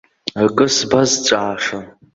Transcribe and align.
Акы 0.43 0.65
сбазҵаашан. 0.75 1.85